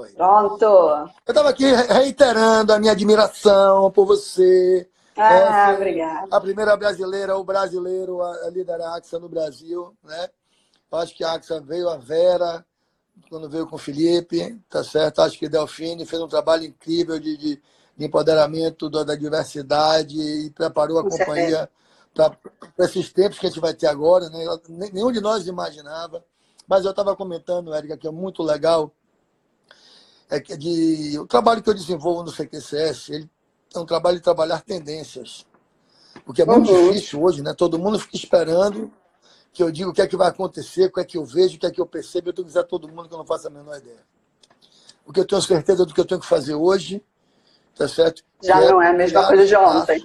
[0.00, 0.12] Oi.
[0.12, 0.64] Pronto.
[0.64, 4.88] Eu estava aqui reiterando a minha admiração por você.
[5.14, 6.26] Ah, é obrigada.
[6.30, 10.30] A primeira brasileira, o brasileiro a liderar a AXA no Brasil, né?
[10.90, 12.64] Acho que a AXA veio a Vera,
[13.28, 15.20] quando veio com o Felipe, tá certo?
[15.20, 17.62] Acho que Delfine fez um trabalho incrível de, de,
[17.96, 21.68] de empoderamento da, da diversidade e preparou a Com companhia
[22.14, 22.34] para
[22.78, 24.46] esses tempos que a gente vai ter agora, né?
[24.92, 26.24] Nenhum de nós imaginava.
[26.66, 28.90] Mas eu estava comentando, Érica, que é muito legal,
[30.30, 33.30] é que de, o trabalho que eu desenvolvo no CQCS, ele
[33.74, 35.44] é um trabalho de trabalhar tendências.
[36.26, 36.92] O que é muito Uhum.
[36.92, 37.52] difícil hoje, né?
[37.54, 38.92] Todo mundo fica esperando
[39.52, 41.56] que eu diga o que é que vai acontecer, o que é que eu vejo,
[41.56, 42.28] o que é que eu percebo.
[42.28, 44.04] Eu tenho que dizer a todo mundo que eu não faço a menor ideia.
[45.04, 47.04] O que eu tenho certeza do que eu tenho que fazer hoje,
[47.74, 48.22] tá certo?
[48.42, 50.02] Já Que não é a mesma coisa de ontem.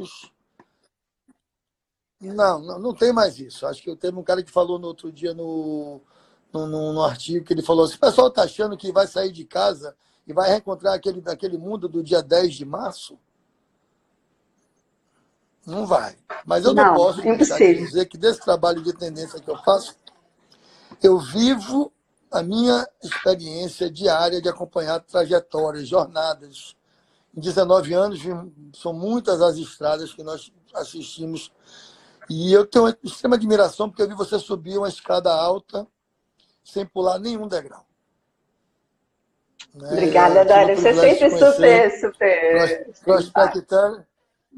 [2.22, 3.68] Não, não, não tem mais isso.
[3.68, 6.02] Acho que eu teve um cara que falou no outro dia no,
[6.52, 9.32] no, no- no artigo que ele falou assim: o pessoal está achando que vai sair
[9.32, 9.96] de casa
[10.28, 13.18] e vai reencontrar aquele, aquele mundo do dia 10 de março?
[15.66, 16.16] Não vai.
[16.46, 19.96] Mas eu não, Não, posso dizer que desse trabalho de tendência que eu faço,
[21.02, 21.92] eu vivo
[22.32, 26.76] a minha experiência diária de acompanhar trajetórias, jornadas.
[27.36, 28.20] Em 19 anos,
[28.76, 31.52] são muitas as estradas que nós assistimos.
[32.30, 35.88] E eu tenho uma extrema admiração porque eu vi você subir uma escada alta
[36.64, 37.86] sem pular nenhum degrau.
[39.74, 39.88] Né?
[39.92, 40.44] Obrigada.
[40.46, 43.04] Você é privilégio de sempre super, super.
[43.04, 44.06] Prospectando.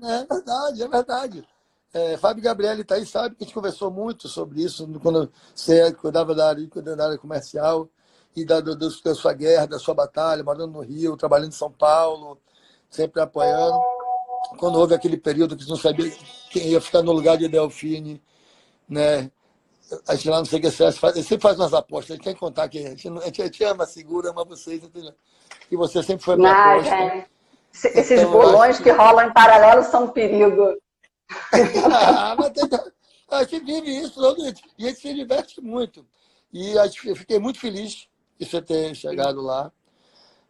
[0.04, 1.48] É verdade, é verdade.
[1.94, 5.92] É, Fábio Gabriele está aí, sabe que a gente conversou muito sobre isso quando você
[5.94, 7.90] cuidava da área, da área comercial
[8.36, 11.72] e da, do- da sua guerra, da sua batalha, morando no Rio, trabalhando em São
[11.72, 12.38] Paulo,
[12.90, 13.80] sempre apoiando.
[14.60, 16.12] Quando houve aquele período que você não sabia
[16.52, 18.22] quem ia ficar no lugar de Delfine,
[18.88, 19.32] né?
[20.08, 22.68] A gente lá no CQCS faz, sempre faz umas apostas, a gente tem que contar
[22.68, 25.14] que a gente, a gente, ama, segura, ama vocês, entendeu?
[25.72, 27.28] E você sempre foi minha Não, aposta.
[27.74, 30.76] Esse- Esses Então, bolões que- que rolam em paralelo são um perigo.
[31.94, 32.70] Ah, mas tem-
[33.30, 34.54] a gente vive isso todo dia.
[34.78, 36.06] e a gente se diverte muito.
[36.52, 38.08] E a gente- eu fiquei muito feliz
[38.40, 39.72] de você ter chegado lá.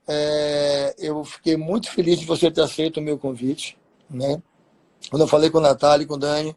[0.07, 3.77] É, eu fiquei muito feliz de você ter aceito o meu convite.
[4.09, 4.41] Né?
[5.09, 6.55] Quando eu falei com a Natália e com o Dani,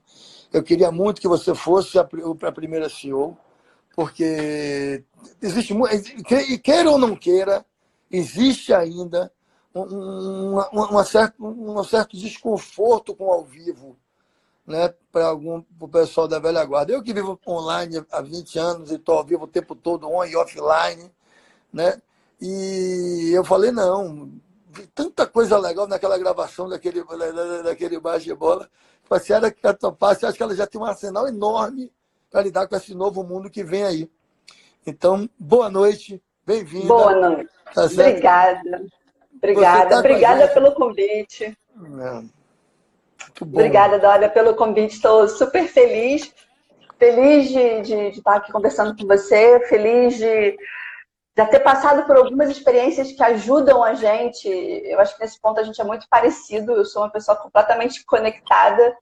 [0.53, 3.37] eu queria muito que você fosse a, pri- a primeira CEO,
[3.94, 5.05] porque
[5.43, 5.91] existe muito.
[6.62, 7.65] Queira ou não queira,
[8.11, 9.33] existe ainda
[9.75, 13.97] um, certa- um certo desconforto com ao vivo
[14.66, 16.93] né, para algum pessoal da velha guarda.
[16.93, 20.25] Eu que vivo online há 20 anos e estou ao vivo o tempo todo, on
[20.25, 21.11] e offline,
[21.72, 22.00] né?
[22.41, 24.31] E eu falei, não,
[24.71, 28.71] vi tanta coisa legal naquela gravação daquele, da- da- daquele baixo de bola.
[29.19, 31.93] Se ela quer topar, você acha que ela já tem um arsenal enorme
[32.31, 34.10] para lidar com esse novo mundo que vem aí.
[34.87, 36.87] Então, boa noite, bem-vinda.
[36.87, 37.50] Boa noite.
[37.75, 37.84] Tá?
[37.84, 38.87] Obrigada.
[39.37, 39.91] Obrigada.
[39.91, 41.44] tá Obrigada pelo convite.
[41.44, 42.22] É.
[43.41, 43.59] Bom.
[43.59, 44.94] Obrigada, Dória, pelo convite.
[44.94, 46.32] Estou super feliz.
[46.99, 49.59] Feliz de, de- de estar aqui conversando com você.
[49.69, 50.56] Feliz de
[51.37, 54.49] já ter passado por algumas experiências que ajudam a gente.
[54.49, 56.73] Eu acho que nesse ponto a gente é muito parecido.
[56.73, 58.97] Eu sou uma pessoa completamente conectada.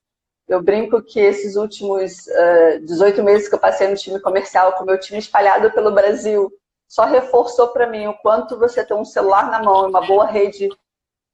[0.47, 4.83] Eu brinco que esses últimos ah, 18 meses que eu passei no time comercial, com
[4.83, 6.51] o meu time espalhado pelo Brasil,
[6.89, 10.69] só reforçou para mim o quanto você ter um celular na mão uma boa rede,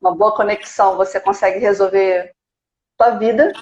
[0.00, 2.34] uma boa conexão, você consegue resolver
[2.99, 3.53] tua vida.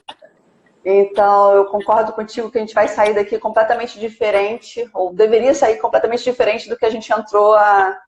[0.85, 5.79] Então, eu concordo contigo que a gente vai sair daqui completamente diferente, ou deveria sair
[5.79, 8.01] completamente diferente do que a gente entrou há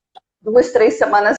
[0.43, 1.37] duas, três semanas.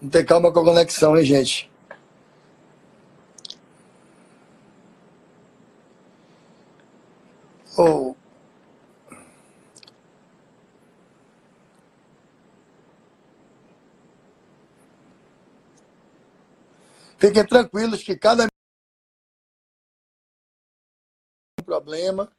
[0.00, 1.70] Não tem calma com a conexão, hein, gente?
[7.76, 8.17] Oh.
[17.18, 18.46] Fiquem tranquilos que cada
[21.66, 22.30] problema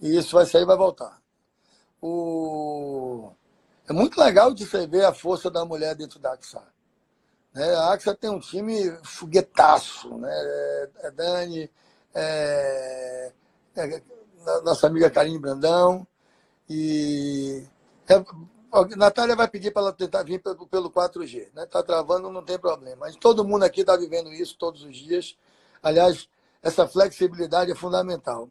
[0.00, 1.20] e isso vai sair vai voltar.
[2.00, 3.32] O...
[3.88, 6.62] É muito legal de você ver a força da mulher dentro da AXA.
[7.52, 7.74] Né?
[7.74, 10.16] A AXA tem um time foguetaço.
[10.18, 10.30] Né?
[11.00, 11.70] É Dani,
[12.14, 13.32] é...
[13.74, 14.02] É...
[14.64, 16.06] nossa amiga Karine Brandão.
[16.70, 17.66] E
[18.08, 18.24] é...
[18.96, 21.46] Natália vai pedir para ela tentar vir pelo, pelo 4G.
[21.46, 21.66] Está né?
[21.66, 22.98] Tá travando, não tem problema.
[23.00, 25.36] Mas todo mundo aqui está vivendo isso todos os dias.
[25.82, 26.28] Aliás,
[26.62, 28.50] essa flexibilidade é fundamental.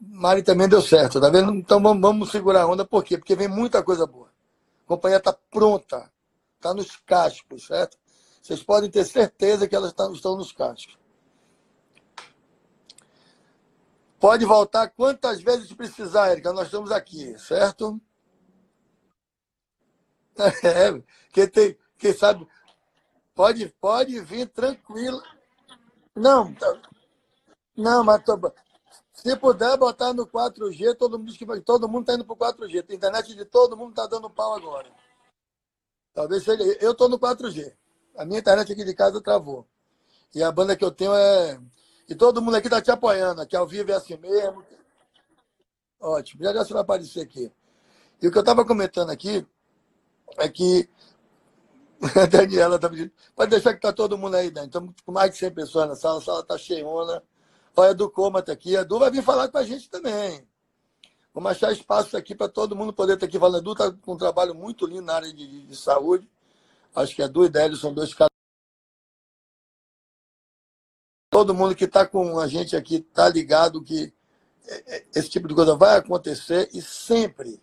[0.00, 1.52] Mari também deu certo, tá vendo?
[1.54, 3.16] Então vamos, segurar a onda, por quê?
[3.16, 4.28] Porque vem muita coisa boa.
[4.84, 6.10] A companhia está pronta,
[6.56, 7.96] está nos cascos, certo?
[8.42, 10.98] Vocês podem ter certeza que elas estão nos cascos.
[14.18, 16.52] Pode voltar quantas vezes precisar, Érica.
[16.52, 18.00] Nós estamos aqui, certo?
[20.36, 21.02] É,
[21.32, 22.46] quem, tem, quem sabe,
[23.34, 25.22] pode, pode vir tranquilo.
[26.14, 26.80] Não, tá,
[27.76, 28.22] não, mas
[29.12, 32.84] se puder botar no 4G, todo mundo que todo mundo está indo para o 4G.
[32.88, 34.88] A internet de todo mundo está dando pau agora.
[36.12, 36.62] Talvez seja.
[36.80, 37.72] Eu estou no 4G.
[38.16, 39.66] A minha internet aqui de casa travou.
[40.34, 41.60] E a banda que eu tenho é.
[42.08, 43.40] E todo mundo aqui está te apoiando.
[43.40, 44.64] Aqui ao vivo é assim mesmo.
[46.00, 46.44] Ótimo.
[46.44, 47.52] Já já você vai aparecer aqui.
[48.20, 49.46] E o que eu estava comentando aqui
[50.38, 50.88] é que
[52.20, 53.12] a Daniela está pedindo.
[53.34, 54.66] Pode deixar que está todo mundo aí, Dani.
[54.66, 56.18] Estamos com mais de 100 pessoas na sala.
[56.18, 57.22] A sala está cheiona.
[57.76, 58.76] Olha, a Edu Coma está aqui.
[58.76, 60.46] A Edu vai vir falar com a gente também.
[61.32, 63.56] Vamos achar espaço aqui para todo mundo poder estar aqui falando.
[63.56, 66.30] A Edu está com um trabalho muito lindo na área de, de saúde.
[66.94, 68.30] Acho que a Edu e Délio são dois caras.
[71.30, 74.14] Todo mundo que está com a gente aqui está ligado que
[74.66, 77.60] é, é, esse tipo de coisa vai acontecer e sempre,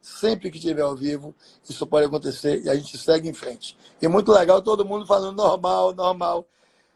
[0.00, 1.34] sempre que estiver ao vivo,
[1.68, 3.76] isso pode acontecer e a gente segue em frente.
[4.00, 6.46] E muito legal todo mundo falando normal, normal.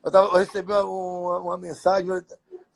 [0.03, 2.11] Eu, tava, eu recebi uma, uma mensagem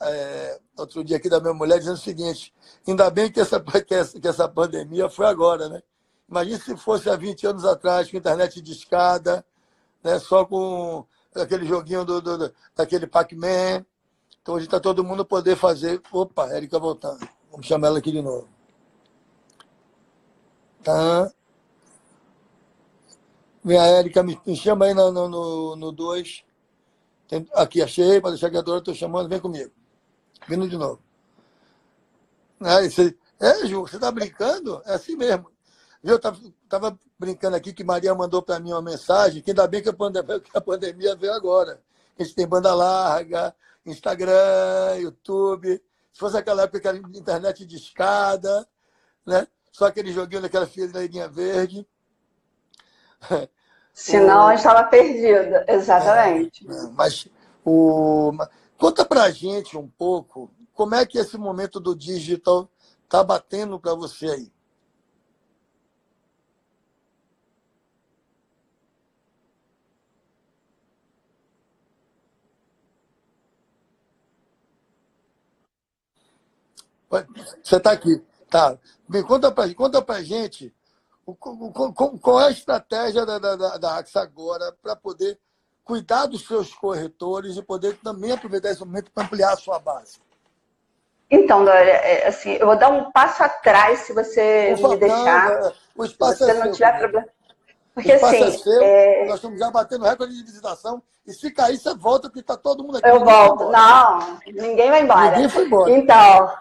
[0.00, 2.54] é, outro dia aqui da minha mulher dizendo o seguinte:
[2.86, 5.82] ainda bem que essa, que essa, que essa pandemia foi agora, né?
[6.28, 9.44] Imagina se fosse há 20 anos atrás, com internet de escada,
[10.04, 13.84] né, só com aquele joguinho do, do daquele Pac-Man.
[14.42, 16.00] Então hoje está todo mundo poder fazer.
[16.12, 17.26] Opa, Érica voltando.
[17.50, 18.57] Vamos chamar ela aqui de novo.
[20.82, 21.32] Tá.
[23.64, 25.30] Vem a Érica, me, me chama aí no 2.
[25.30, 26.44] No, no, dois.
[27.54, 29.70] Aqui, achei, para deixar que a dona estou chamando, vem comigo.
[30.48, 31.02] Vindo de novo.
[32.62, 34.80] É, você, é Ju, você está brincando?
[34.86, 35.50] É assim mesmo.
[36.02, 39.88] Eu estava brincando aqui que Maria mandou para mim uma mensagem, que ainda bem que
[39.88, 41.82] a, pandemia, que a pandemia veio agora.
[42.18, 43.54] A gente tem banda larga,
[43.84, 45.82] Instagram, YouTube.
[46.12, 48.66] Se fosse aquela época que era internet de escada,
[49.26, 49.46] né?
[49.78, 51.86] Só aquele joguinho daquela fileirinha verde.
[53.94, 56.68] Senão a gente estava perdido, exatamente.
[56.68, 57.28] É, é, mas
[57.64, 58.32] o...
[58.76, 62.68] conta para a gente um pouco como é que esse momento do digital
[63.04, 64.52] está batendo para você aí.
[77.62, 78.20] Você está aqui.
[78.50, 78.76] Tá.
[79.08, 80.74] Me conta para conta a gente
[82.20, 85.38] qual é a estratégia da, da, da AXA agora para poder
[85.84, 90.18] cuidar dos seus corretores e poder também aproveitar esse momento para ampliar a sua base?
[91.30, 95.72] Então, Dória, é, assim, eu vou dar um passo atrás se você me deixar.
[95.94, 97.26] O espaço se você é não seu, tiver problema.
[97.94, 98.42] Porque assim.
[98.44, 99.26] É seu, é...
[99.26, 101.02] Nós estamos já batendo recorde de visitação.
[101.26, 103.08] E se cair, você volta, porque está todo mundo aqui.
[103.08, 103.70] Eu volto.
[103.70, 105.30] Não, ninguém vai embora.
[105.32, 105.90] Ninguém foi embora.
[105.90, 106.56] Então, é,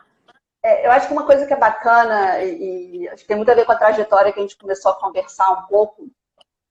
[0.85, 3.55] eu acho que uma coisa que é bacana, e, e, acho que tem muito a
[3.55, 6.07] ver com a trajetória que a gente começou a conversar um pouco,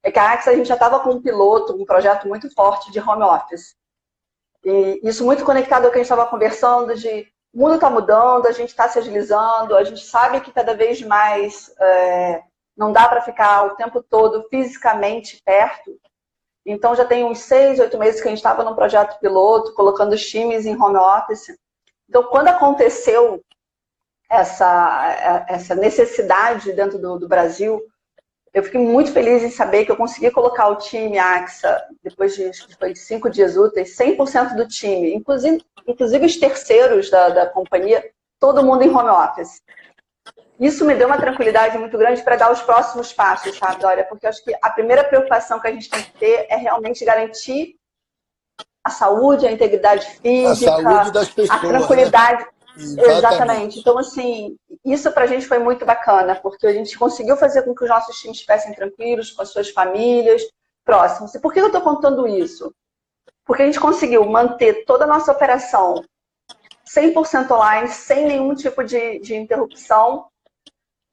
[0.02, 2.90] é que a Axa a gente já estava com um piloto, um projeto muito forte
[2.93, 3.75] de home office.
[4.64, 8.46] E isso muito conectado ao que a gente estava conversando de o mundo está mudando,
[8.46, 12.42] a gente está se agilizando, a gente sabe que cada vez mais é,
[12.76, 15.99] não dá para ficar o tempo todo fisicamente perto.
[16.66, 20.12] Então já tem uns seis, oito meses que a gente estava num projeto piloto, colocando
[20.12, 21.56] os times em home office.
[22.08, 23.42] Então, quando aconteceu
[24.28, 27.80] essa, essa necessidade dentro do, do Brasil,
[28.52, 32.50] eu fiquei muito feliz em saber que eu consegui colocar o time AXA, depois de,
[32.78, 38.02] foi cinco dias úteis, 100% do time, inclusive, inclusive os terceiros da, da companhia,
[38.40, 39.62] todo mundo em home office.
[40.59, 44.04] Isso me deu uma tranquilidade muito grande para dar os próximos passos, sabe, Dória?
[44.04, 47.04] Porque eu acho que a primeira preocupação que a gente tem que ter é realmente
[47.04, 47.76] garantir
[48.83, 51.68] a saúde, a integridade física, a, pessoas, a né?
[51.68, 52.42] tranquilidade.
[52.42, 52.49] Né?
[52.76, 53.80] Exatamente.
[53.80, 57.75] Então, assim, isso para a gente foi muito bacana, porque a gente conseguiu fazer com
[57.75, 60.42] que os nossos times estivessem tranquilos, com as suas famílias,
[60.85, 61.35] próximos.
[61.35, 62.75] E por que eu estou contando isso?
[63.45, 66.04] Porque a gente conseguiu manter toda a nossa operação
[66.88, 70.26] 100% online, sem nenhum tipo de, de interrupção,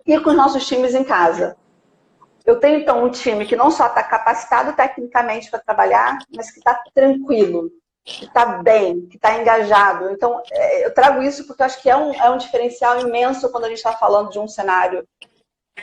[0.06, 1.58] e com os nossos times em casa.
[2.46, 6.60] Eu tenho, então, um time que não só está capacitado tecnicamente para trabalhar, mas que
[6.60, 7.72] está tranquilo,
[8.04, 10.10] que está bem, que está engajado.
[10.12, 13.50] Então, é, eu trago isso porque eu acho que é um, é um diferencial imenso
[13.52, 15.08] quando a gente está falando de um cenário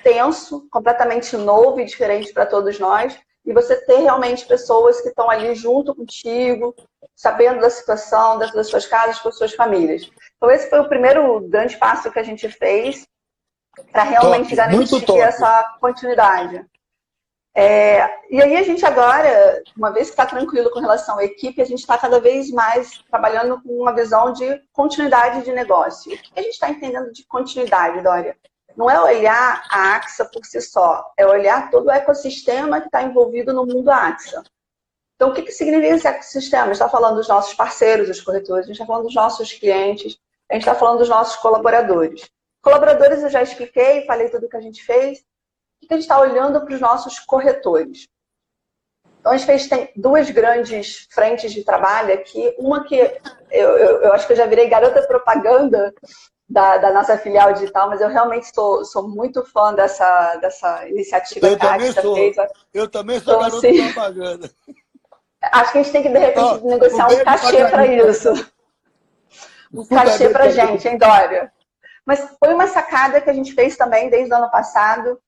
[0.03, 5.31] tenso, completamente novo e diferente para todos nós, e você ter realmente pessoas que estão
[5.31, 6.75] ali junto contigo,
[7.17, 10.11] sabendo da situação, dentro das suas casas, com as suas famílias.
[10.37, 13.07] Então, esse foi o primeiro grande passo que a gente fez
[13.91, 16.65] para realmente top, garantir essa continuidade.
[17.55, 21.61] É, e aí a gente agora, uma vez que está tranquilo com relação à equipe,
[21.61, 26.13] a gente está cada vez mais trabalhando com uma visão de continuidade de negócio.
[26.13, 28.37] O que a gente está entendendo de continuidade, Dória?
[28.77, 33.03] Não é olhar a AXA por si só, é olhar todo o ecossistema que está
[33.03, 34.45] envolvido no mundo AXA.
[35.17, 36.63] Então, o que, que significa esse ecossistema?
[36.63, 39.53] A gente está falando dos nossos parceiros, os corretores, a gente está falando dos nossos
[39.53, 40.17] clientes,
[40.49, 42.31] a gente está falando dos nossos colaboradores.
[42.63, 45.23] Colaboradores eu já expliquei, falei tudo o que a gente fez
[45.87, 48.09] que a gente está olhando para os nossos corretores?
[49.21, 52.55] Então, a gente fez tem duas grandes frentes de trabalho aqui.
[52.59, 52.97] Uma que
[53.51, 55.93] eu, eu, eu acho que eu já virei garota propaganda
[56.49, 61.47] da, da, nossa filial digital, mas eu realmente sou, sou muito fã dessa, dessa iniciativa
[61.47, 62.37] eu que a Axa fez.
[62.73, 64.51] Eu também sou então, garota assim, propaganda.
[65.41, 68.51] Acho que a gente tem que, de repente, oh, negociar um cachê para isso.
[69.73, 71.53] Um cachê para gente, hein, Dória?
[72.05, 75.19] Mas foi uma sacada que a gente fez também desde o ano passado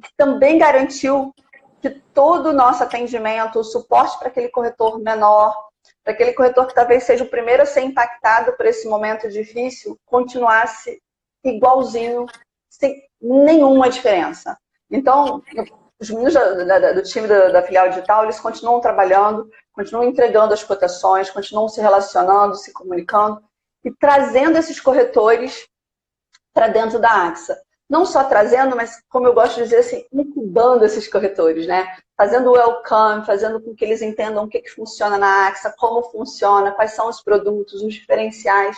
[0.00, 1.34] que também garantiu
[1.80, 5.56] que todo o nosso atendimento, o suporte para aquele corretor menor,
[6.02, 9.98] para aquele corretor que talvez seja o primeiro a ser impactado por esse momento difícil,
[10.04, 11.00] continuasse
[11.44, 12.26] igualzinho,
[12.68, 14.58] sem nenhuma diferença.
[14.90, 15.42] Então,
[16.00, 21.68] os meninos do time da, filial digital, eles continuam trabalhando, continuam entregando as cotações, continuam
[21.68, 23.42] se relacionando, se comunicando
[23.84, 25.66] e trazendo esses corretores
[26.52, 27.56] para dentro da AXA
[27.88, 31.96] não só trazendo, mas como eu gosto de dizer assim, incubando esses corretores, né?
[32.16, 36.02] Fazendo o welcome, fazendo com que eles entendam o que, que funciona na AXA, como
[36.02, 38.76] funciona, quais são os produtos, os diferenciais.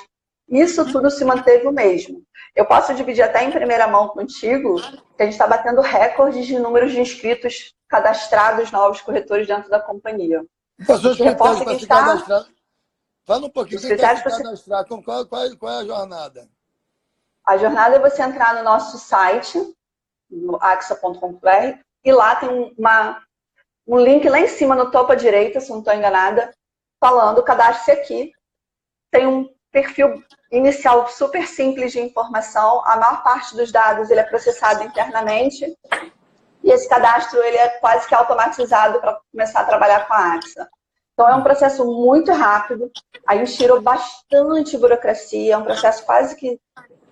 [0.49, 2.23] Isso tudo se manteve o mesmo.
[2.55, 4.77] Eu posso dividir até em primeira mão contigo
[5.17, 9.81] que a gente está batendo recordes de números de inscritos cadastrados novos corretores dentro da
[9.81, 10.45] companhia.
[10.87, 12.47] Passou os critérios para se cadastrar.
[13.25, 16.49] Fala um pouquinho, quem quer se cadastrar, qual, qual, qual é a jornada?
[17.51, 19.59] A jornada é você entrar no nosso site,
[20.31, 23.21] no axa.com.br, e lá tem uma,
[23.85, 26.55] um link lá em cima, no topo à direita, se não estou enganada,
[27.01, 28.33] falando cadastre-se aqui.
[29.11, 32.85] Tem um perfil inicial super simples de informação.
[32.87, 35.77] A maior parte dos dados ele é processado internamente.
[36.63, 40.71] E esse cadastro ele é quase que automatizado para começar a trabalhar com a AXA.
[41.21, 42.91] Então é um processo muito rápido.
[43.27, 46.59] A gente tirou bastante burocracia, é um processo quase que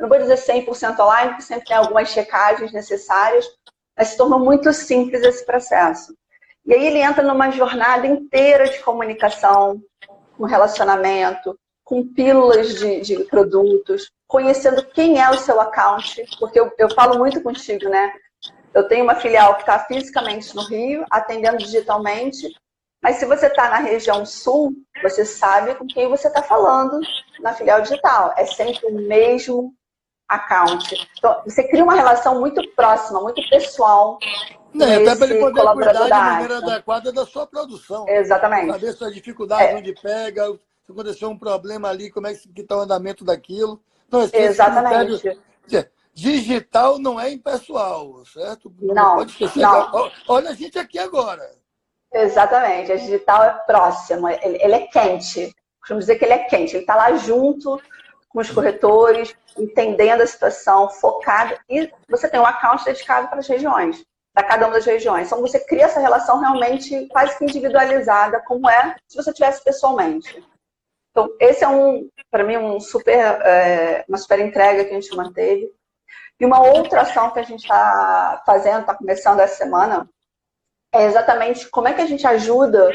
[0.00, 3.44] não vou dizer 100% online, porque sempre tem algumas checagens necessárias,
[3.94, 6.16] mas se tornou muito simples esse processo.
[6.64, 9.78] E aí ele entra numa jornada inteira de comunicação,
[10.38, 16.72] com relacionamento, com pílulas de, de produtos, conhecendo quem é o seu account, porque eu,
[16.78, 18.10] eu falo muito contigo, né?
[18.72, 22.48] Eu tenho uma filial que está fisicamente no Rio, atendendo digitalmente,
[23.02, 27.00] mas se você está na região sul, você sabe com quem você está falando
[27.40, 28.34] na filial digital.
[28.36, 29.72] É sempre o mesmo
[30.28, 31.08] account.
[31.16, 34.18] Então, você cria uma relação muito próxima, muito pessoal.
[34.74, 38.06] Não, até para ele poder cuidar de maneira adequada da sua produção.
[38.08, 38.72] Exatamente.
[38.72, 39.76] Saber suas dificuldades, é.
[39.76, 40.52] onde pega,
[40.84, 43.80] se aconteceu um problema ali, como é que está o andamento daquilo.
[44.10, 45.20] Não, Exatamente.
[45.20, 48.72] Critério, digital não é impessoal, certo?
[48.80, 49.60] Não, não pode esquecer.
[49.60, 50.10] Não.
[50.26, 51.48] Olha a gente aqui agora.
[52.12, 52.92] Exatamente.
[52.92, 55.54] A digital é próximo, ele, ele é quente.
[55.80, 56.74] Costumo dizer que ele é quente.
[56.74, 57.80] Ele está lá junto
[58.28, 63.48] com os corretores, entendendo a situação, focado, e você tem um account dedicado para as
[63.48, 65.26] regiões, para cada uma das regiões.
[65.26, 70.44] Então você cria essa relação realmente quase que individualizada, como é se você tivesse pessoalmente.
[71.10, 75.16] Então, esse é um, para mim, um super, é, uma super entrega que a gente
[75.16, 75.68] manteve.
[76.38, 80.08] E uma outra ação que a gente está fazendo, está começando essa semana,
[80.98, 82.90] é exatamente como é que a gente ajuda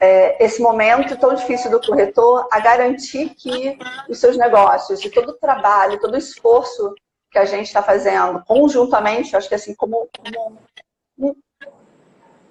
[0.00, 3.78] é, esse momento tão difícil do corretor a garantir que
[4.08, 6.94] os seus negócios e todo o trabalho, todo o esforço
[7.30, 10.08] que a gente está fazendo conjuntamente, acho que assim, como,
[11.16, 11.36] como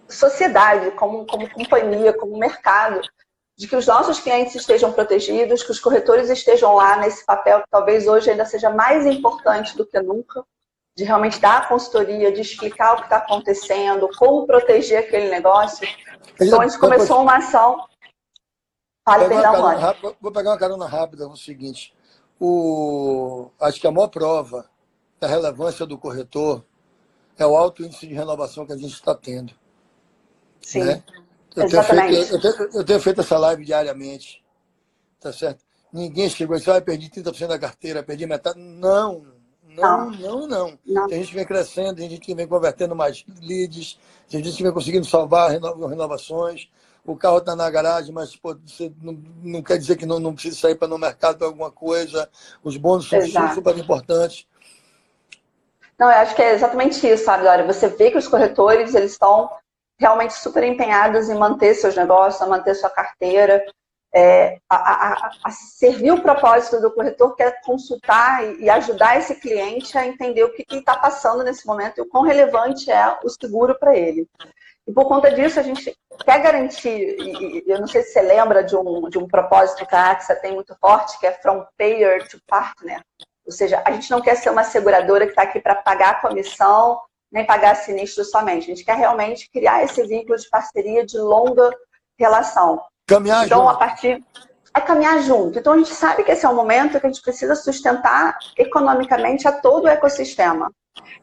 [0.08, 3.02] sociedade, como, como companhia, como mercado,
[3.58, 7.70] de que os nossos clientes estejam protegidos, que os corretores estejam lá nesse papel que
[7.70, 10.46] talvez hoje ainda seja mais importante do que nunca,
[10.98, 15.88] de realmente dar a consultoria, de explicar o que está acontecendo, como proteger aquele negócio.
[16.42, 17.86] Então, a gente começou uma ação.
[19.06, 21.94] Fale, perdão, Vou pegar uma carona rápida, o seguinte.
[22.40, 24.68] O, acho que a maior prova
[25.20, 26.66] da relevância do corretor
[27.38, 29.54] é o alto índice de renovação que a gente está tendo.
[30.62, 30.84] Sim.
[30.84, 31.04] Né?
[31.56, 34.44] Eu, tenho feito, eu, tenho, eu tenho feito essa live diariamente.
[35.20, 35.64] Tá certo?
[35.94, 38.60] Ninguém chegou e disse, ah, perdi 30% da carteira, perdi metade.
[38.60, 39.37] Não,
[39.78, 40.80] não, não, não.
[40.86, 41.06] não.
[41.06, 44.00] A gente vem crescendo, a gente vem convertendo mais leads,
[44.34, 46.70] a gente vem conseguindo salvar renovações.
[47.06, 50.34] O carro está na garagem, mas pô, você não, não, quer dizer que não, não
[50.34, 52.30] precisa sair para no mercado para alguma coisa.
[52.62, 54.46] Os bônus são, são super importantes.
[55.98, 57.66] Não, eu acho que é exatamente isso, sabe, Dória?
[57.66, 59.50] Você vê que os corretores eles estão
[60.00, 63.64] realmente super empenhados em manter seus negócios, manter sua carteira,
[64.14, 69.36] é, a, a, a, servir o propósito do corretor, que é consultar e, ajudar esse
[69.36, 73.30] cliente a entender o que está passando nesse momento e o quão relevante é o
[73.30, 74.28] seguro para ele.
[74.88, 78.64] E por conta disso, a gente quer garantir, e, eu não sei se você lembra
[78.64, 82.28] de um, de um propósito que a AXA tem muito forte, que é From Payer
[82.30, 83.02] to Partner.
[83.46, 86.22] Ou seja, a gente não quer ser uma seguradora que está aqui para pagar a
[86.22, 87.00] comissão,
[87.32, 88.64] nem pagar sinistro somente.
[88.64, 91.70] A gente quer realmente criar esse vínculo de parceria de longa
[92.18, 92.82] relação.
[93.08, 93.72] Caminhar então, junto.
[93.72, 94.24] a partir
[94.76, 95.58] é caminhar junto.
[95.58, 99.48] Então a gente sabe que esse é um momento que a gente precisa sustentar economicamente
[99.48, 100.72] a todo o ecossistema.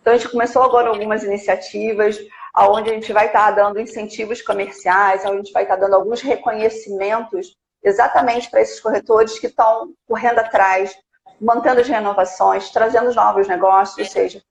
[0.01, 2.19] Então a gente começou agora algumas iniciativas
[2.57, 6.21] onde a gente vai estar dando incentivos comerciais, onde a gente vai estar dando alguns
[6.21, 10.95] reconhecimentos exatamente para esses corretores que estão correndo atrás,
[11.41, 14.43] mantendo as renovações, trazendo novos negócios, ou seja,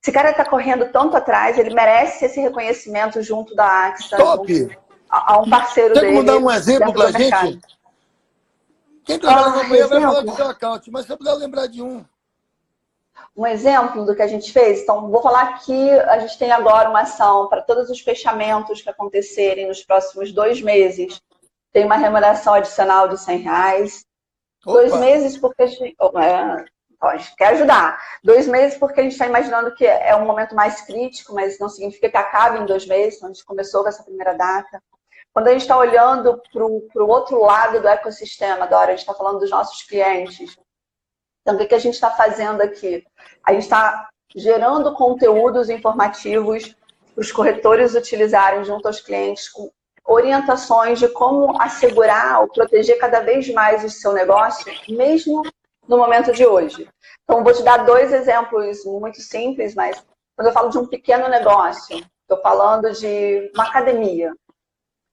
[0.00, 4.78] esse cara está correndo tanto atrás, ele merece esse reconhecimento junto da AXA, Top.
[5.08, 6.16] A, a, um parceiro Tem dele.
[6.16, 7.60] Tem como dar um exemplo para a gente?
[9.04, 11.66] Quem trabalha ah, na companhia vai falar do seu account, mas se eu puder lembrar
[11.66, 12.04] de um.
[13.34, 14.80] Um exemplo do que a gente fez?
[14.80, 18.90] Então, vou falar que a gente tem agora uma ação para todos os fechamentos que
[18.90, 21.22] acontecerem nos próximos dois meses.
[21.72, 24.04] Tem uma remuneração adicional de 100 reais.
[24.66, 24.78] Opa.
[24.78, 25.96] Dois meses porque a gente...
[26.16, 27.98] É, então, a gente quer ajudar.
[28.22, 31.68] Dois meses porque a gente está imaginando que é um momento mais crítico, mas não
[31.68, 33.16] significa que acabe em dois meses.
[33.16, 34.82] Então, a gente começou com essa primeira data.
[35.32, 39.14] Quando a gente está olhando para o outro lado do ecossistema, Dora, a gente está
[39.14, 40.56] falando dos nossos clientes.
[41.42, 43.04] Então, o que, que a gente está fazendo aqui?
[43.46, 46.74] A gente está gerando conteúdos informativos
[47.14, 49.70] para os corretores utilizarem junto aos clientes com
[50.04, 55.42] orientações de como assegurar ou proteger cada vez mais o seu negócio, mesmo
[55.86, 56.88] no momento de hoje.
[57.24, 60.02] Então, vou te dar dois exemplos muito simples, mas
[60.34, 64.32] quando eu falo de um pequeno negócio, estou falando de uma academia.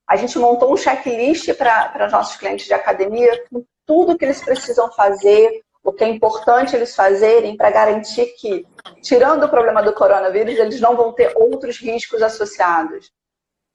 [0.08, 4.92] A gente montou um checklist para nossos clientes de academia com tudo que eles precisam
[4.92, 8.66] fazer, o que é importante eles fazerem para garantir que,
[9.02, 13.12] tirando o problema do coronavírus, eles não vão ter outros riscos associados.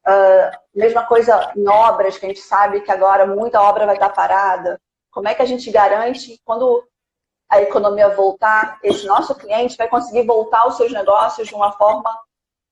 [0.07, 4.09] Uh, mesma coisa em obras, que a gente sabe que agora muita obra vai estar
[4.11, 4.81] parada.
[5.11, 6.85] Como é que a gente garante que quando
[7.49, 12.17] a economia voltar, esse nosso cliente vai conseguir voltar aos seus negócios de uma forma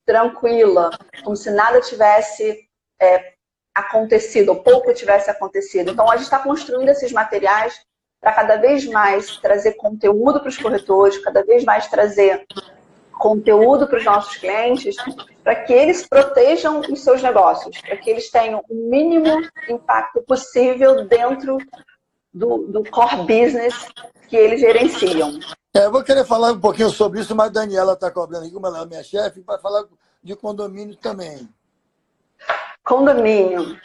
[0.05, 0.89] tranquila,
[1.23, 2.67] como se nada tivesse
[2.99, 3.33] é,
[3.73, 5.91] acontecido, ou pouco tivesse acontecido.
[5.91, 7.73] Então, a gente está construindo esses materiais
[8.19, 12.45] para cada vez mais trazer conteúdo para os corretores, cada vez mais trazer
[13.19, 14.95] conteúdo para os nossos clientes,
[15.43, 21.05] para que eles protejam os seus negócios, para que eles tenham o mínimo impacto possível
[21.05, 21.57] dentro
[22.33, 23.75] do, do core business
[24.27, 25.39] que eles gerenciam.
[25.73, 28.53] É, eu vou querer falar um pouquinho sobre isso, mas a Daniela está cobrando aqui,
[28.53, 29.83] como ela é minha chefe, para falar
[30.23, 31.47] de condomínio também.
[32.89, 33.79] Condomínio.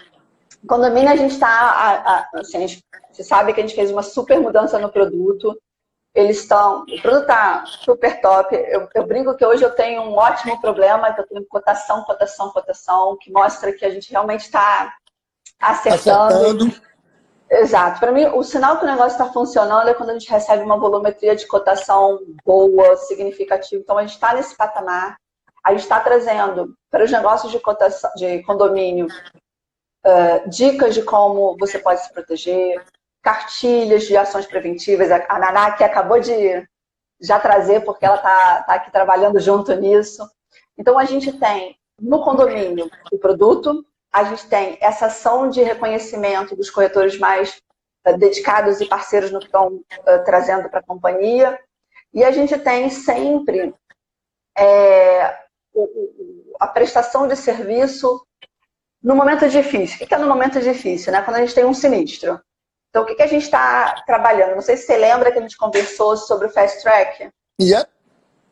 [0.67, 2.27] Condomínio, a gente está.
[2.33, 2.67] Assim,
[3.12, 5.61] você sabe que a gente fez uma super mudança no produto.
[6.14, 6.85] Eles estão.
[6.85, 8.57] O produto está super top.
[8.57, 12.49] Eu, eu, brinco que hoje eu tenho um ótimo problema, que eu tenho cotação, cotação,
[12.51, 14.95] cotação, que mostra que a gente realmente está
[15.61, 16.35] acertando.
[16.35, 16.83] acertando.
[17.51, 18.01] Exato.
[18.01, 20.79] Para mim, o sinal que o negócio está funcionando é quando a gente recebe uma
[20.79, 23.83] volumetria de cotação boa, significativa.
[23.83, 25.19] Então, a gente está nesse patamar.
[25.64, 29.07] A gente está trazendo para os negócios de, cotação, de condomínio
[30.05, 32.85] uh, dicas de como você pode se proteger,
[33.22, 35.11] cartilhas de ações preventivas.
[35.11, 36.68] A Naná que acabou de
[37.18, 40.29] já trazer, porque ela está tá aqui trabalhando junto nisso.
[40.77, 46.55] Então, a gente tem no condomínio o produto, a gente tem essa ação de reconhecimento
[46.55, 47.62] dos corretores mais
[48.07, 51.59] uh, dedicados e parceiros no que estão uh, trazendo para a companhia.
[52.12, 53.74] E a gente tem sempre
[54.57, 55.43] é,
[56.61, 58.25] a prestação de serviço
[59.03, 60.05] no momento difícil.
[60.05, 61.13] O que é no momento difícil?
[61.13, 61.21] Né?
[61.23, 62.41] Quando a gente tem um sinistro.
[62.89, 64.55] Então, o que, que a gente está trabalhando?
[64.55, 67.29] Não sei se você lembra que a gente conversou sobre o Fast Track.
[67.61, 67.89] Yeah.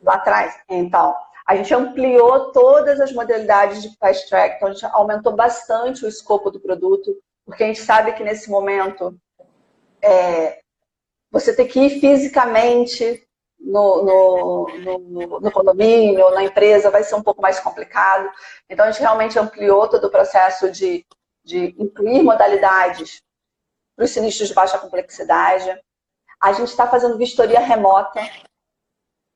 [0.01, 0.53] Lá atrás.
[0.69, 1.15] Então,
[1.47, 4.57] a gente ampliou todas as modalidades de Fast Track.
[4.57, 8.49] Então, a gente aumentou bastante o escopo do produto, porque a gente sabe que nesse
[8.49, 9.17] momento
[10.01, 10.59] é,
[11.31, 13.25] você tem que ir fisicamente
[13.63, 14.67] no, no,
[14.99, 18.29] no, no, condomínio, na empresa, vai ser um pouco mais complicado.
[18.69, 21.05] Então, a gente realmente ampliou todo o processo de,
[21.43, 23.21] de incluir modalidades
[23.95, 25.79] para os sinistros de baixa complexidade.
[26.41, 28.19] A gente está fazendo vistoria remota.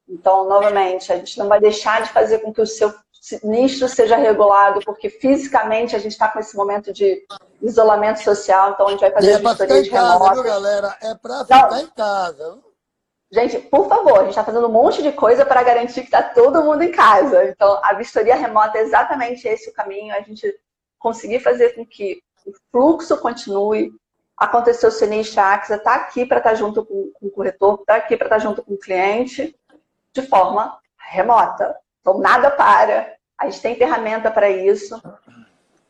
[0.09, 4.17] Então, novamente, a gente não vai deixar de fazer com que o seu sinistro seja
[4.17, 7.25] regulado, porque fisicamente a gente está com esse momento de
[7.61, 10.19] isolamento social, então a gente vai fazer é vistoria remota.
[10.19, 10.97] Casa, viu, galera?
[11.01, 11.79] É para ficar não.
[11.79, 12.66] em casa.
[13.29, 16.23] Gente, por favor, a gente está fazendo um monte de coisa para garantir que está
[16.23, 17.45] todo mundo em casa.
[17.45, 20.57] Então, a vistoria remota é exatamente esse o caminho, a gente
[20.97, 23.91] conseguir fazer com que o fluxo continue.
[24.37, 27.95] Aconteceu o sinistro, a está aqui para estar tá junto com, com o corretor, está
[27.95, 29.53] aqui para estar tá junto com o cliente,
[30.13, 31.75] de forma remota.
[31.99, 35.01] Então, nada para, a gente tem ferramenta para isso.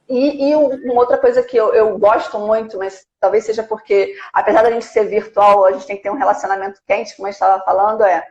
[0.09, 4.63] E, e, uma outra coisa que eu, eu, gosto muito, mas talvez seja porque, apesar
[4.63, 7.61] da gente ser virtual, a gente tem que ter um relacionamento quente, como eu estava
[7.63, 8.25] falando, é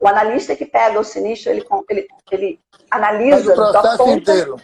[0.00, 2.60] o analista que pega o sinistro, ele, ele, ele
[2.90, 4.12] analisa o processo ponta...
[4.12, 4.56] inteiro.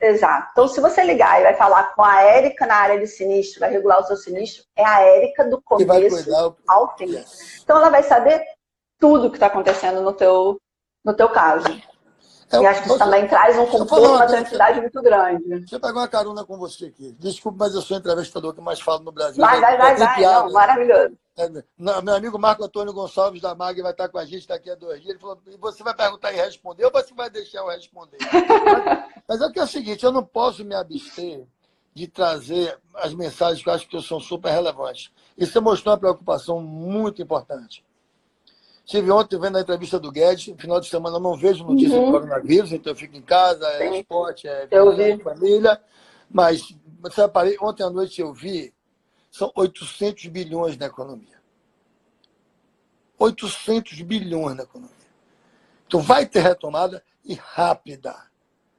[0.00, 0.48] Exato.
[0.52, 3.70] Então, se você ligar e vai falar com a Érica na área de sinistro, vai
[3.70, 7.06] regular o seu sinistro, é a Érica do começo ao fim.
[7.06, 7.60] Yes.
[7.62, 8.42] Então, ela vai saber
[8.98, 10.58] tudo o que está acontecendo no teu,
[11.04, 11.66] no teu caso.
[12.52, 15.44] É, e acho que isso também traz um conforto, uma tranquilidade muito grande.
[15.44, 17.14] Deixa eu pegar uma carona com você aqui.
[17.18, 19.40] Desculpe, mas eu sou o entrevistador que mais fala no Brasil.
[19.40, 20.20] Vai, vai, vai, vai.
[20.22, 21.16] Não, maravilhoso.
[21.36, 24.74] É, meu amigo Marco Antônio Gonçalves da MAG vai estar com a gente daqui a
[24.74, 25.10] dois dias.
[25.10, 28.18] Ele falou: você vai perguntar e responder ou você vai deixar eu responder?
[29.28, 31.46] mas é que é o seguinte: eu não posso me abster
[31.94, 35.10] de trazer as mensagens que eu acho que são super relevantes.
[35.38, 37.84] Isso mostrou uma preocupação muito importante.
[38.90, 41.96] Estive ontem vendo a entrevista do Guedes, no final de semana eu não vejo notícia
[41.96, 42.06] uhum.
[42.06, 44.00] do coronavírus, então eu fico em casa, é Sim.
[44.00, 45.80] esporte, é vida, família.
[46.28, 48.74] Mas, você reparei, ontem à noite eu vi,
[49.30, 51.40] são 800 bilhões na economia.
[53.16, 54.96] 800 bilhões na economia.
[55.86, 58.16] Então vai ter retomada e rápida.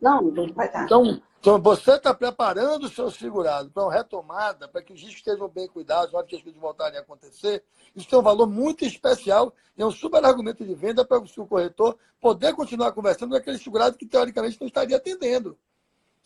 [0.02, 0.84] Não, não vai dar.
[0.84, 5.17] Então, então, você está preparando o seu segurado para uma retomada, para que os riscos
[5.17, 7.63] estejam bem cuidados, na hora que as coisas voltarem a acontecer.
[7.95, 11.47] Isso tem um valor muito especial e é um super argumento de venda para o
[11.47, 15.58] corretor poder continuar conversando com aquele segurado que, teoricamente, não estaria atendendo.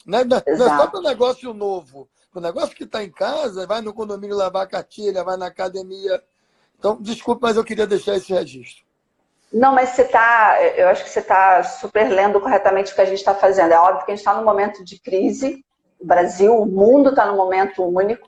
[0.05, 0.25] Né?
[0.25, 2.09] Não, é só para o negócio novo.
[2.33, 6.21] O negócio que está em casa, vai no condomínio lavar a cartilha, vai na academia.
[6.77, 8.84] Então, desculpe, mas eu queria deixar esse registro.
[9.55, 13.05] Não, mas você está, eu acho que você está super lendo corretamente o que a
[13.05, 13.71] gente está fazendo.
[13.71, 15.63] É óbvio que a gente está num momento de crise,
[15.97, 18.27] o Brasil, o mundo está num momento único.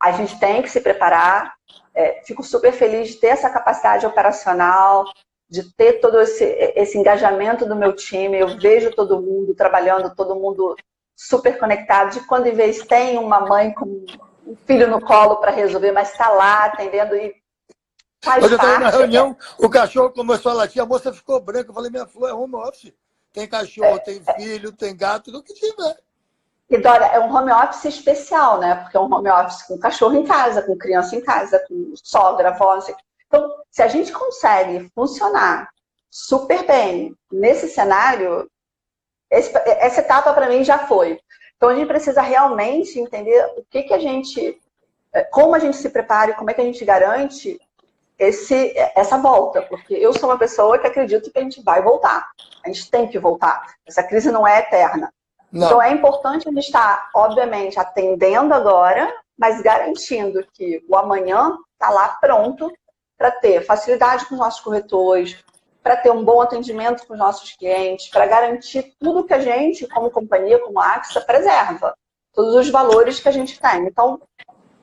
[0.00, 1.54] A gente tem que se preparar.
[1.92, 5.06] É, fico super feliz de ter essa capacidade operacional,
[5.48, 6.44] de ter todo esse,
[6.76, 8.38] esse engajamento do meu time.
[8.38, 10.76] Eu vejo todo mundo trabalhando, todo mundo
[11.16, 12.12] super conectado.
[12.12, 14.06] De quando em vez tem uma mãe com
[14.46, 17.34] um filho no colo para resolver, mas está lá atendendo e
[18.22, 21.70] Faz Hoje eu estava na reunião, o cachorro começou a latir, a moça ficou branca.
[21.70, 22.92] Eu falei, minha flor é home office.
[23.32, 25.96] Tem cachorro, é, tem filho, tem gato, do que tiver.
[26.68, 28.74] E Dora, é um home office especial, né?
[28.76, 32.50] Porque é um home office com cachorro em casa, com criança em casa, com sogra,
[32.50, 32.94] avó, não sei.
[33.26, 35.68] Então, se a gente consegue funcionar
[36.10, 38.50] super bem nesse cenário,
[39.30, 41.18] esse, essa etapa para mim já foi.
[41.56, 44.60] Então a gente precisa realmente entender o que, que a gente,
[45.30, 47.60] como a gente se prepara e como é que a gente garante
[48.20, 52.30] esse, essa volta, porque eu sou uma pessoa que acredito que a gente vai voltar.
[52.62, 53.74] A gente tem que voltar.
[53.86, 55.10] Essa crise não é eterna.
[55.50, 55.66] Não.
[55.66, 61.88] Então é importante a gente estar, obviamente, atendendo agora, mas garantindo que o amanhã está
[61.88, 62.70] lá pronto
[63.16, 65.42] para ter facilidade com os nossos corretores,
[65.82, 69.88] para ter um bom atendimento com os nossos clientes, para garantir tudo que a gente,
[69.88, 71.94] como companhia, como AXA, preserva.
[72.34, 73.86] Todos os valores que a gente tem.
[73.86, 74.20] Então,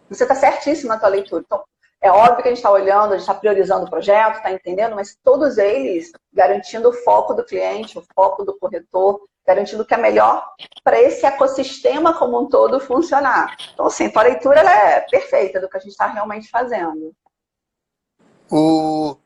[0.10, 1.44] você está certíssimo na tua leitura.
[1.46, 1.64] Então,
[2.02, 4.96] é óbvio que a gente está olhando, a gente está priorizando o projeto, está entendendo,
[4.96, 9.98] mas todos eles garantindo o foco do cliente, o foco do corretor, garantindo que é
[9.98, 10.46] melhor
[10.84, 13.56] para esse ecossistema como um todo funcionar.
[13.74, 17.16] Então, assim, a leitura é perfeita do que a gente está realmente fazendo.
[18.52, 19.18] O...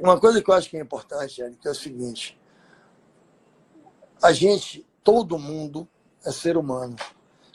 [0.00, 2.40] Uma coisa que eu acho que é importante, Eric, é o seguinte:
[4.22, 5.86] a gente, todo mundo,
[6.24, 6.96] é ser humano.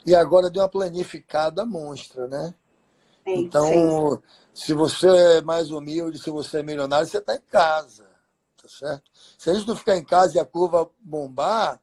[0.04, 2.54] E agora deu uma planificada monstra, né?
[3.26, 4.22] Então, sim.
[4.54, 8.04] se você é mais humilde, se você é milionário, você está em casa,
[8.60, 9.10] tá certo?
[9.36, 11.80] Se a gente não ficar em casa e a curva bombar,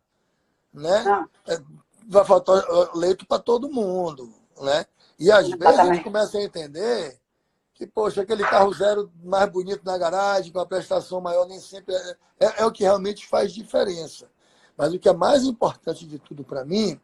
[0.74, 1.60] né, é,
[2.08, 2.64] vai faltar
[2.96, 4.86] leito para todo mundo, né?
[5.20, 7.20] E às vezes a gente começa a entender
[7.74, 11.94] que, poxa, aquele carro zero mais bonito na garagem, com a prestação maior, nem sempre
[11.94, 14.30] é, é, é o que realmente faz diferença.
[14.78, 17.00] Mas o que é mais importante de tudo para mim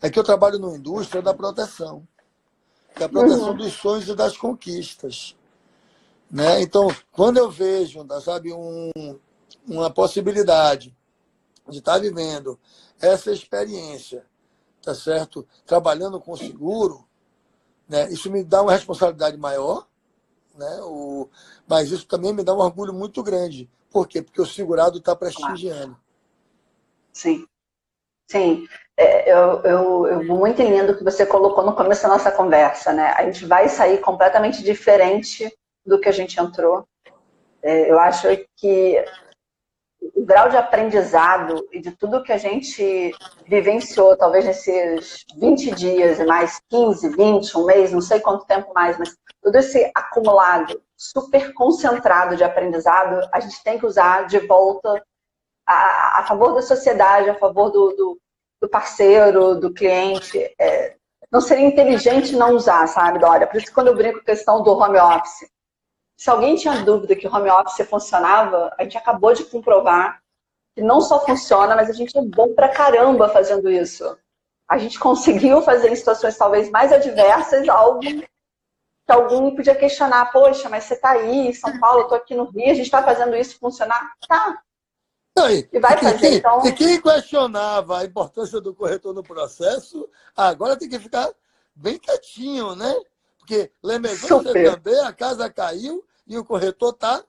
[0.00, 2.06] é que eu trabalho numa indústria da proteção
[2.94, 3.56] que é a proteção uhum.
[3.56, 5.36] dos sonhos e das conquistas.
[6.30, 6.62] Né?
[6.62, 8.90] Então, quando eu vejo, sabe, um,
[9.66, 10.96] uma possibilidade
[11.68, 12.58] de estar vivendo
[13.00, 14.24] essa experiência,
[14.82, 15.46] tá certo?
[15.66, 17.06] Trabalhando com seguro,
[17.88, 18.10] né?
[18.10, 19.86] Isso me dá uma responsabilidade maior,
[20.54, 20.80] né?
[20.82, 21.28] O,
[21.66, 23.68] mas isso também me dá um orgulho muito grande.
[23.90, 24.22] Por quê?
[24.22, 25.96] Porque o segurado está prestigiando.
[27.12, 27.46] Sim.
[28.26, 32.92] Sim, é, eu, eu, eu muito lindo que você colocou no começo da nossa conversa,
[32.92, 33.12] né?
[33.16, 35.50] A gente vai sair completamente diferente
[35.84, 36.86] do que a gente entrou.
[37.62, 39.04] É, eu acho que
[40.14, 43.14] o grau de aprendizado e de tudo que a gente
[43.46, 48.72] vivenciou, talvez nesses 20 dias e mais 15, 20, um mês, não sei quanto tempo
[48.74, 54.38] mais, mas todo esse acumulado, super concentrado de aprendizado, a gente tem que usar de
[54.40, 55.02] volta
[55.66, 58.18] a, a favor da sociedade, a favor do, do,
[58.62, 60.38] do parceiro, do cliente.
[60.58, 60.94] É,
[61.30, 63.46] não seria inteligente não usar, sabe, Dória?
[63.46, 65.50] Por isso quando eu brinco com a questão do home office,
[66.16, 70.22] se alguém tinha dúvida que o home office funcionava, a gente acabou de comprovar
[70.74, 74.16] que não só funciona, mas a gente é bom pra caramba fazendo isso.
[74.70, 78.24] A gente conseguiu fazer em situações talvez mais adversas algo que
[79.08, 82.44] alguém podia questionar, poxa, mas você está aí em São Paulo, eu estou aqui no
[82.44, 84.12] Rio, a gente está fazendo isso funcionar?
[84.28, 84.62] Tá.
[85.38, 86.66] E, e vai fazer, quem, então...
[86.66, 91.30] E quem questionava a importância do corretor no processo, agora tem que ficar
[91.74, 92.94] bem quietinho, né?
[93.38, 97.24] Porque lembrando também, a casa caiu e o corretor está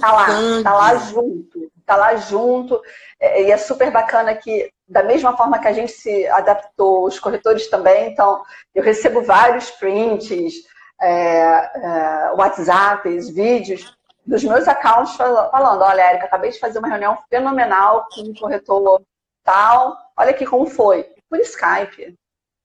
[0.00, 0.64] Tá lá, sangue.
[0.64, 2.82] tá lá junto, tá lá junto.
[3.20, 7.20] É, e é super bacana que, da mesma forma que a gente se adaptou, os
[7.20, 8.42] corretores também, então,
[8.74, 10.54] eu recebo vários prints,
[11.00, 13.95] é, é, WhatsApps, vídeos
[14.26, 19.02] dos meus accounts falando, olha, Erika, acabei de fazer uma reunião fenomenal com um corretor
[19.44, 21.04] tal, olha aqui como foi.
[21.28, 22.18] Por Skype,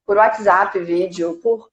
[0.05, 1.69] por WhatsApp, vídeo, por...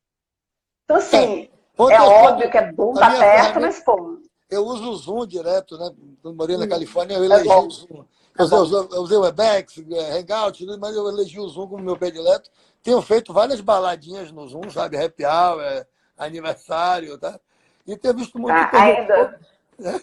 [0.85, 1.49] Então, assim,
[1.91, 4.19] é óbvio que é bom estar tá perto, mas, pô...
[4.51, 5.91] Eu uso o Zoom direto, né?
[6.23, 6.69] Quando morei na hum.
[6.69, 8.05] Califórnia, eu é elegi é o Zoom.
[8.39, 11.97] Eu usei, eu usei o Webex, é, Hangout, mas eu elegi o Zoom como meu
[11.97, 12.51] predileto.
[12.83, 14.97] Tenho feito várias baladinhas no Zoom, sabe?
[14.97, 15.85] Happy hour,
[16.17, 17.39] aniversário, tá?
[17.87, 18.55] E tenho visto muito...
[18.55, 19.39] Ah, ainda...
[19.79, 20.01] Né?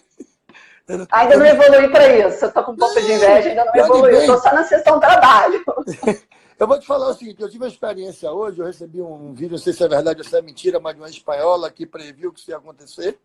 [1.10, 2.44] Ainda não evolui para isso.
[2.44, 4.16] Eu tô com um pouco de inveja, ainda não evolui.
[4.16, 5.64] Estou só na sessão trabalho.
[6.58, 9.50] Eu vou te falar o seguinte, eu tive uma experiência hoje, eu recebi um vídeo,
[9.50, 12.32] não sei se é verdade ou se é mentira, mas de uma espanhola que previu
[12.32, 13.18] que isso ia acontecer.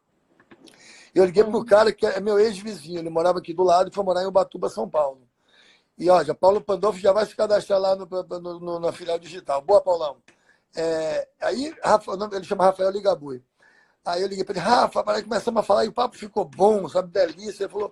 [1.15, 3.93] Eu liguei para o cara que é meu ex-vizinho, ele morava aqui do lado e
[3.93, 5.21] foi morar em Ubatuba, São Paulo.
[5.97, 9.61] E já Paulo Pandolfo já vai se cadastrar lá no, no, no, na filial digital.
[9.61, 10.17] Boa, Paulão.
[10.75, 13.41] É, aí Rafa, ele chama Rafael Ligabui.
[14.05, 16.87] Aí eu liguei para ele, Rafa, para começamos a falar e o papo ficou bom,
[16.89, 17.63] sabe, delícia.
[17.63, 17.91] Ele falou,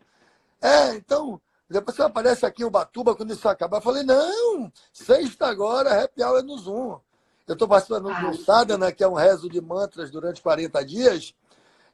[0.62, 3.78] é, então, depois você aparece aqui em Ubatuba quando isso acabar.
[3.78, 7.00] Eu falei, não, sexta agora, happy hour é no Zoom.
[7.48, 11.34] Eu estou participando do Sadhana, que é um rezo de mantras durante 40 dias.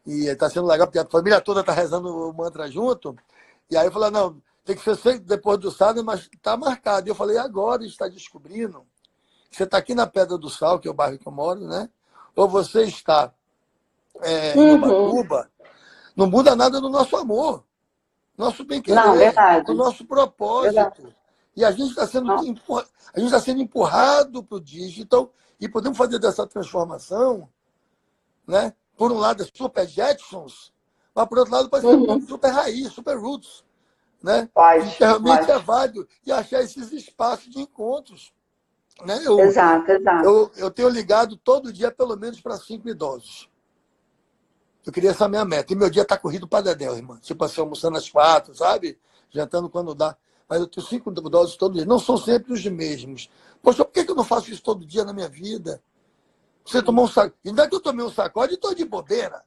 [0.05, 3.15] E está sendo legal, porque a família toda está rezando o mantra junto.
[3.69, 7.07] E aí eu falei, não, tem que ser depois do Sadhana, mas está marcado.
[7.07, 8.85] E eu falei, agora está descobrindo
[9.55, 11.89] você está aqui na Pedra do Sal, que é o bairro que eu moro, né?
[12.35, 13.33] Ou você está
[14.21, 14.77] é, uhum.
[14.77, 15.51] no Ubatuba,
[16.15, 17.63] não muda nada no nosso amor,
[18.37, 19.33] nosso bem-querer,
[19.67, 20.73] no nosso propósito.
[20.73, 21.15] Verdade.
[21.55, 25.69] E a gente está sendo, empurra, a gente tá sendo empurrado para o digital e
[25.69, 27.47] podemos fazer dessa transformação,
[28.45, 28.73] né?
[28.97, 30.73] Por um lado, é super Jetsons,
[31.13, 32.21] mas por outro lado, pode ser uhum.
[32.27, 33.63] super raiz, super roots.
[34.21, 34.49] Né?
[34.53, 35.51] Pode, realmente pode.
[35.51, 38.33] é válido e achar esses espaços de encontros.
[39.05, 39.21] Né?
[39.23, 40.25] Eu, exato, exato.
[40.25, 43.49] Eu, eu tenho ligado todo dia, pelo menos, para cinco idosos.
[44.85, 45.73] Eu queria essa minha meta.
[45.73, 47.17] E meu dia está corrido para Dedéu, irmã.
[47.21, 48.99] Tipo assim, almoçando às quatro, sabe?
[49.29, 50.15] Jantando quando dá.
[50.47, 51.85] Mas eu tenho cinco idosos todo dia.
[51.85, 53.29] Não são sempre os mesmos.
[53.63, 55.81] Poxa, por que eu não faço isso todo dia na minha vida?
[56.63, 57.35] Você tomou um saco.
[57.45, 59.43] Ainda que eu tomei um sacode e estou de bobeira.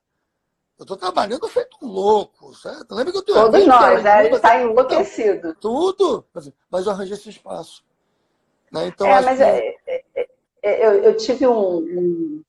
[0.79, 2.94] Eu estou trabalhando feito um louco, certo?
[2.94, 4.12] Lembra que eu tenho Todos nós, né?
[4.12, 5.55] A gente está enlouquecido.
[5.61, 6.24] Tudo.
[6.70, 7.85] Mas eu arranjei esse espaço.
[8.72, 8.87] Né?
[8.87, 9.42] Então, é, mas que...
[9.42, 10.29] é, é,
[10.62, 12.44] é, eu, eu, tive um, um,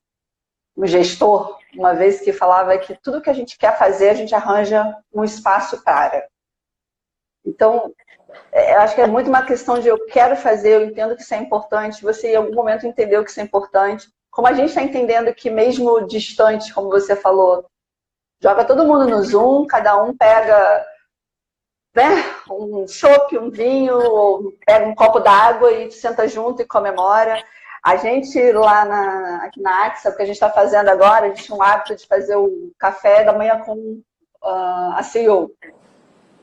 [0.82, 4.34] um, gestor uma vez que falava que tudo que a gente quer fazer, a gente
[4.34, 6.26] arranja um espaço para.
[7.44, 7.92] Então,
[8.52, 11.22] é, eu acho que é muito uma questão de eu quero fazer, eu entendo que
[11.22, 14.08] isso é importante, você em algum momento entendeu que isso é importante.
[14.30, 17.66] Como a gente está entendendo que mesmo distante, como você falou,
[18.40, 20.86] joga todo mundo no Zoom, cada um pega
[21.94, 27.42] né, um chopp, um vinho, ou pega um copo d'água e senta junto e comemora.
[27.82, 31.28] A gente lá na, aqui na AXA, o que a gente está fazendo agora, a
[31.28, 34.02] gente tinha um hábito de fazer o café da manhã com
[34.42, 35.50] uh, a CEO.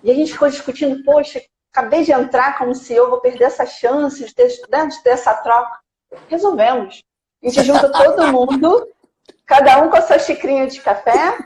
[0.04, 4.23] E a gente ficou discutindo, poxa, acabei de entrar como CEO, vou perder essa chance
[4.23, 5.80] de ter, né, de ter essa troca.
[6.28, 7.04] Resolvemos.
[7.43, 8.88] A gente junta todo mundo,
[9.45, 11.38] cada um com a sua xicrinha de café,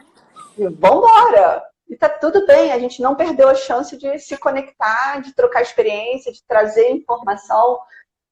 [0.58, 1.64] e vambora!
[1.90, 5.62] E tá tudo bem, a gente não perdeu a chance de se conectar, de trocar
[5.62, 7.80] experiência, de trazer informação.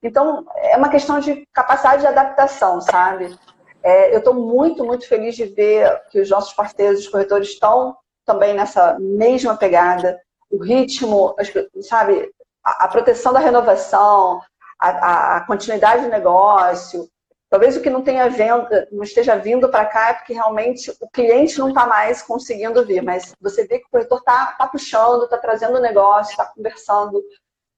[0.02, 3.38] Então, é uma questão de capacidade de adaptação, sabe?
[3.84, 7.96] É, eu estou muito, muito feliz de ver que os nossos parceiros, os corretores, estão
[8.26, 10.20] também nessa mesma pegada.
[10.50, 11.36] O ritmo,
[11.82, 12.32] sabe?
[12.64, 14.42] A, a proteção da renovação,
[14.80, 17.10] a, a, continuidade do negócio,
[17.50, 21.10] Talvez o que não tenha venda, não esteja vindo para cá é porque realmente o
[21.10, 25.24] cliente não está mais conseguindo vir, mas você vê que o corretor está tá puxando,
[25.24, 27.24] está trazendo negócio, está conversando.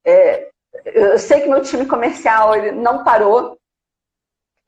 [0.06, 0.50] É,
[0.86, 3.58] eu sei que meu time comercial ele não parou.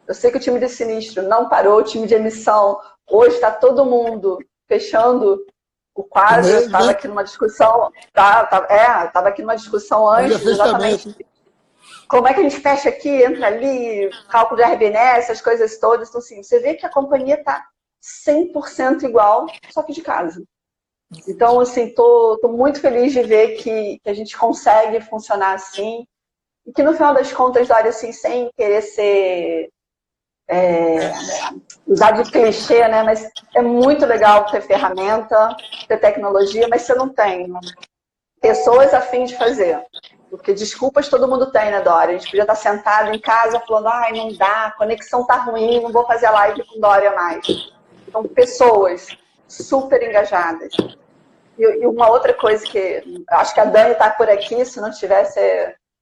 [0.07, 2.79] Eu sei que o time de sinistro não parou, o time de emissão.
[3.09, 4.37] Hoje está todo mundo
[4.67, 5.45] fechando
[5.95, 6.49] o quadro.
[6.49, 7.91] Estava aqui numa discussão.
[8.11, 11.15] Tá, tá, é, estava aqui numa discussão antes, exatamente
[12.13, 16.09] como é que a gente fecha aqui, entra ali, cálculo de RBNS, essas coisas todas.
[16.09, 17.65] Então, assim, você vê que a companhia está
[18.27, 20.43] 100% igual, só que de casa.
[21.27, 26.05] Então, assim, tô, tô muito feliz de ver que, que, a gente consegue funcionar assim
[26.65, 29.69] e que no final das contas, olha, assim, sem querer ser
[30.47, 31.11] é,
[31.87, 33.03] usar de clichê, né?
[33.03, 35.55] Mas é muito legal ter ferramenta,
[35.87, 37.51] ter tecnologia, mas você não tem
[38.41, 39.81] pessoas a fim de fazer.
[40.29, 42.15] Porque desculpas todo mundo tem, né, Dória?
[42.15, 45.79] A gente podia estar sentado em casa falando, ai, não dá, a conexão tá ruim,
[45.79, 47.45] não vou fazer a live com Dória mais.
[48.07, 49.07] Então, pessoas
[49.47, 50.73] super engajadas.
[51.57, 54.91] E, e uma outra coisa que acho que a Dani está por aqui, se não
[54.91, 55.39] tivesse,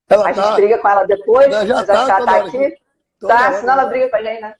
[0.09, 0.55] ela a gente tá.
[0.55, 2.77] briga com ela depois, mas acho tá, que ela está aqui.
[3.19, 4.55] Tá, senão ela briga com a gente, né?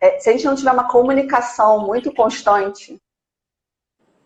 [0.00, 3.00] É, se a gente não tiver uma comunicação muito constante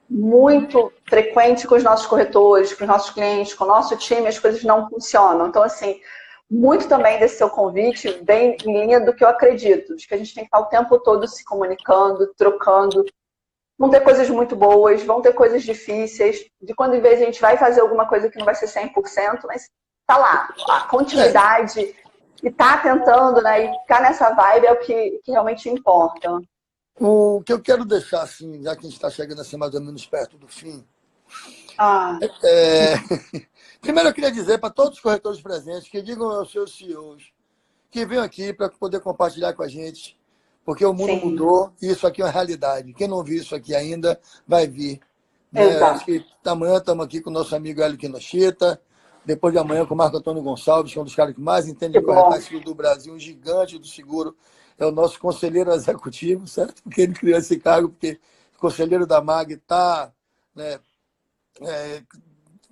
[0.08, 4.38] muito frequente com os nossos corretores, com os nossos clientes, com o nosso time, as
[4.38, 5.48] coisas não funcionam.
[5.48, 6.00] Então, assim,
[6.50, 10.16] muito também desse seu convite vem em linha do que eu acredito, de que a
[10.16, 13.04] gente tem que estar o tempo todo se comunicando, trocando.
[13.78, 17.40] Vão ter coisas muito boas, vão ter coisas difíceis, de quando em vez a gente
[17.40, 19.70] vai fazer alguma coisa que não vai ser 100%, mas
[20.06, 21.94] tá lá, a continuidade
[22.42, 26.40] e tá tentando, né, e ficar nessa vibe é o que, que realmente importa.
[26.98, 29.80] O que eu quero deixar, assim, já que a gente está chegando assim mais ou
[29.80, 30.84] menos perto do fim.
[31.76, 32.18] Ah.
[32.42, 32.94] É,
[33.80, 37.32] primeiro eu queria dizer para todos os corretores presentes que digam aos seus CEOs
[37.90, 40.18] que venham aqui para poder compartilhar com a gente,
[40.68, 41.24] porque o mundo Sim.
[41.24, 42.92] mudou e isso aqui é uma realidade.
[42.92, 45.00] Quem não viu isso aqui ainda vai vir.
[45.50, 45.82] Né?
[45.82, 48.78] Acho que amanhã estamos aqui com o nosso amigo Hélio Kinoshita,
[49.24, 51.66] depois de amanhã com o Marco Antônio Gonçalves, que é um dos caras que mais
[51.66, 54.36] entende de corretagem do Brasil, um gigante do seguro
[54.76, 56.82] é o nosso conselheiro executivo, certo?
[56.82, 58.20] Porque ele criou esse cargo, porque
[58.54, 60.12] o conselheiro da MAG está
[60.54, 60.78] né,
[61.62, 62.02] é,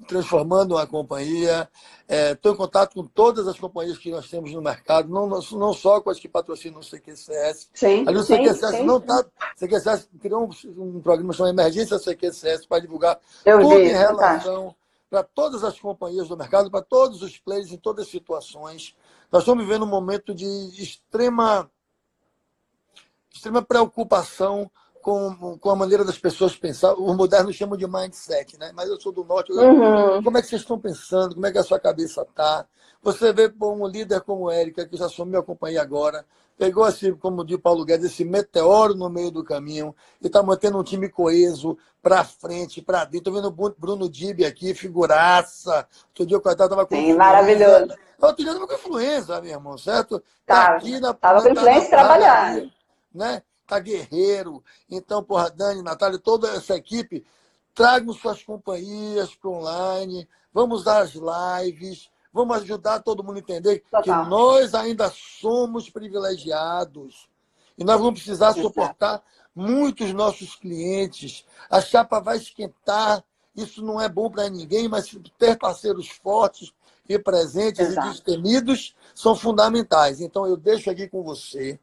[0.07, 1.69] transformando a companhia.
[2.09, 5.73] Estou é, em contato com todas as companhias que nós temos no mercado, não, não
[5.73, 7.71] só com as que patrocinam o CQCS.
[7.75, 9.25] Sim, Ali o CQCS sim, não está.
[9.57, 14.75] CQCS criou um, um programa chamado Emergência CQCS para divulgar Eu tudo vi, em relação
[15.09, 18.95] para todas as companhias do mercado, para todos os players em todas as situações.
[19.31, 20.47] Nós estamos vivendo um momento de
[20.83, 21.71] extrema
[23.33, 24.71] extrema preocupação
[25.07, 26.93] com, com a maneira das pessoas pensar.
[26.95, 28.73] Os modernos chamam de mindset, né?
[28.75, 29.53] Mas eu sou do norte.
[29.53, 30.21] Uhum.
[30.21, 31.37] Como é que vocês estão pensando?
[31.37, 32.67] Como é que a sua cabeça está?
[33.05, 36.27] Você vê bom, um líder como Érica, que já assumiu a companhia agora,
[36.59, 40.77] pegou, assim, como diz Paulo Guedes, esse meteoro no meio do caminho e está mantendo
[40.77, 43.31] um time coeso para frente, para dentro.
[43.31, 45.87] Estou vendo o Bruno Dib aqui, figuraça.
[46.09, 46.97] Outro dia coitado estava com.
[46.97, 47.95] Sim, maravilhoso.
[48.21, 50.19] Outro dia estava com influença, meu irmão, certo?
[50.45, 52.75] Tá, tá aqui na Estava com influência trabalhando
[53.17, 53.43] né?
[53.67, 54.63] Tá guerreiro.
[54.89, 57.25] Então, porra, Dani, Natália, toda essa equipe,
[57.75, 63.83] tragam suas companhias para online, vamos dar as lives, vamos ajudar todo mundo a entender
[63.91, 64.03] Total.
[64.03, 67.29] que nós ainda somos privilegiados.
[67.77, 69.23] E nós vamos precisar suportar
[69.55, 71.45] muitos nossos clientes.
[71.69, 73.23] A chapa vai esquentar.
[73.55, 76.73] Isso não é bom para ninguém, mas ter parceiros fortes
[77.09, 78.07] e presentes Exato.
[78.07, 80.21] e destemidos são fundamentais.
[80.21, 81.79] Então, eu deixo aqui com você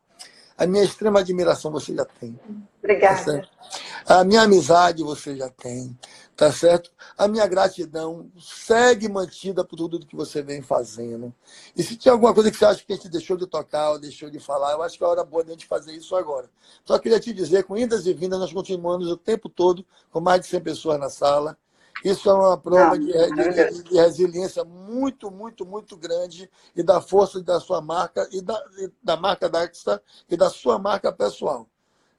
[0.57, 2.39] a minha extrema admiração você já tem.
[2.79, 3.41] Obrigada.
[3.41, 5.97] Tá a minha amizade você já tem,
[6.35, 6.91] tá certo?
[7.17, 11.33] A minha gratidão segue mantida por tudo que você vem fazendo.
[11.75, 13.99] E se tinha alguma coisa que você acha que a gente deixou de tocar ou
[13.99, 16.15] deixou de falar, eu acho que é a hora boa de a gente fazer isso
[16.15, 16.49] agora.
[16.83, 20.41] Só queria te dizer, com indas e vindas, nós continuamos o tempo todo com mais
[20.41, 21.57] de 100 pessoas na sala.
[22.03, 27.41] Isso é uma prova de, de, de, resiliência muito, muito, muito grande e da força
[27.41, 31.65] da sua marca e da, e da marca da Extra e da sua marca pessoal.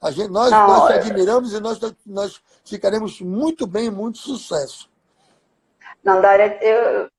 [0.01, 0.97] A gente, nós, Não, nós te é.
[0.97, 4.91] admiramos e nós, nós ficaremos muito bem, muito sucesso.
[6.03, 7.11] Não, Dária, eu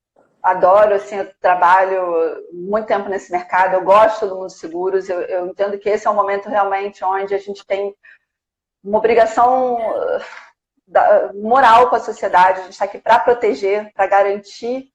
[0.42, 5.48] adoro, assim, eu trabalho muito tempo nesse mercado, eu gosto do mundo seguros, eu, eu
[5.48, 7.96] entendo que esse é um momento realmente onde a gente tem
[8.84, 9.78] uma obrigação
[11.34, 14.92] moral com a sociedade, a gente está aqui para proteger, para garantir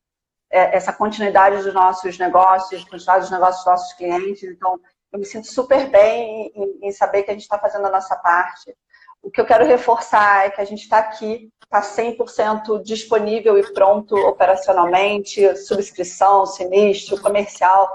[0.51, 4.43] é, essa continuidade dos nossos negócios, continuidade dos negócios dos nossos clientes.
[4.43, 4.81] Então,
[5.13, 8.75] eu me sinto super bem em, saber que a gente está fazendo a nossa parte.
[9.23, 13.73] O que eu quero reforçar é que a gente está aqui, está 100% disponível e
[13.73, 17.93] pronto operacionalmente, subscrição, sinistro, comercial.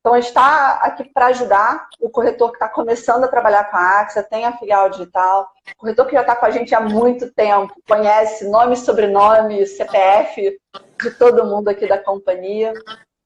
[0.00, 3.76] Então, a gente está aqui para ajudar o corretor que está começando a trabalhar com
[3.76, 6.80] a AXA, tem a filial digital, o corretor que já está com a gente há
[6.80, 10.58] muito tempo, conhece nome, sobrenome, CPF
[11.02, 12.72] de todo mundo aqui da companhia.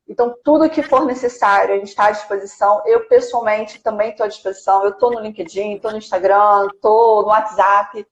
[0.09, 2.83] Então, tudo que for necessário, a gente está à disposição.
[2.85, 4.83] Eu, pessoalmente, também estou à disposição.
[4.83, 8.07] Eu estou no LinkedIn, estou no Instagram, estou no WhatsApp.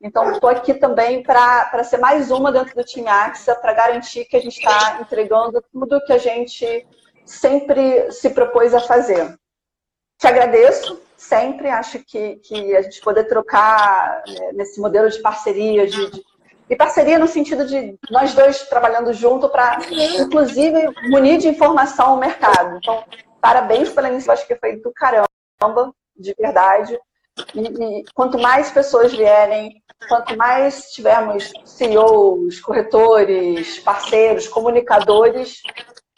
[0.00, 4.36] Então, estou aqui também para ser mais uma dentro do time AXA, para garantir que
[4.36, 6.86] a gente está entregando tudo que a gente
[7.24, 9.36] sempre se propôs a fazer.
[10.18, 15.86] Te agradeço sempre, acho que, que a gente poder trocar né, nesse modelo de parceria,
[15.86, 16.22] de, de,
[16.68, 19.78] e parceria no sentido de nós dois trabalhando junto para,
[20.20, 22.78] inclusive, munir de informação o mercado.
[22.78, 23.04] Então,
[23.40, 26.98] parabéns pela iniciativa, acho que foi do caramba, de verdade.
[27.54, 35.62] E, e, quanto mais pessoas vierem, quanto mais tivermos CEOs, corretores, parceiros, comunicadores,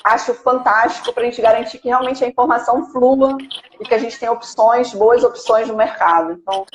[0.05, 3.39] acho fantástico para a gente garantir que realmente a informação flua
[3.81, 6.33] e que a gente tem opções, boas opções no mercado.
[6.33, 6.67] Então,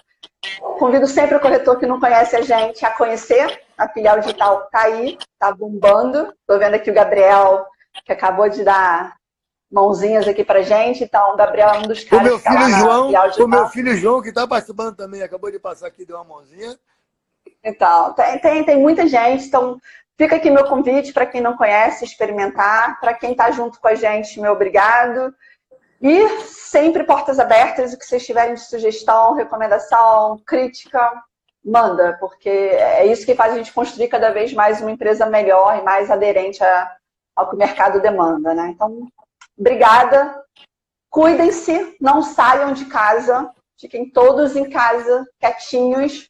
[0.79, 3.61] convido sempre o corretor que não conhece a gente a conhecer.
[3.77, 6.33] A filial digital está aí, está bombando.
[6.41, 7.67] Estou vendo aqui o Gabriel,
[8.03, 9.15] que acabou de dar
[9.71, 11.03] mãozinhas aqui para gente.
[11.03, 13.11] Então, o Gabriel é um dos caras o meu filho que tá João,
[13.45, 16.77] O meu filho João, que está participando também, acabou de passar aqui, deu uma mãozinha.
[17.63, 19.45] Então, tem, tem, tem muita gente.
[19.45, 19.79] Então,
[20.19, 23.95] Fica aqui meu convite para quem não conhece experimentar, para quem está junto com a
[23.95, 25.33] gente, meu obrigado.
[26.01, 31.09] E sempre portas abertas, o que vocês tiverem de sugestão, recomendação, crítica,
[31.63, 35.77] manda, porque é isso que faz a gente construir cada vez mais uma empresa melhor
[35.77, 36.97] e mais aderente a,
[37.33, 38.53] ao que o mercado demanda.
[38.53, 38.73] Né?
[38.75, 39.07] Então,
[39.57, 40.43] obrigada.
[41.09, 43.49] Cuidem-se, não saiam de casa,
[43.79, 46.28] fiquem todos em casa, quietinhos,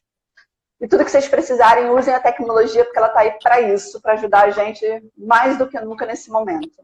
[0.80, 4.14] e tudo que vocês precisarem, usem a tecnologia, porque ela está aí para isso, para
[4.14, 4.84] ajudar a gente
[5.16, 6.80] mais do que nunca nesse momento.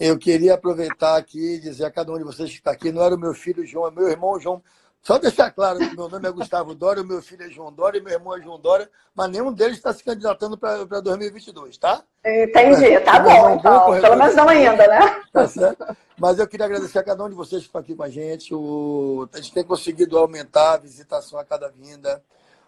[0.00, 3.04] Eu queria aproveitar aqui e dizer a cada um de vocês que está aqui, não
[3.04, 4.60] era o meu filho João, é meu irmão João.
[5.00, 7.98] Só deixar claro que meu nome é Gustavo Dória, o meu filho é João Dória
[7.98, 12.02] e meu irmão é João Dória, mas nenhum deles está se candidatando para 2022, tá?
[12.24, 14.00] Entendi, é, tá bom, então.
[14.00, 15.22] Pelo menos não ainda, né?
[15.30, 15.96] Tá certo?
[16.18, 18.54] Mas eu queria agradecer a cada um de vocês que está aqui com a gente.
[18.54, 19.28] O...
[19.32, 22.22] A gente tem conseguido aumentar a visitação a cada vinda.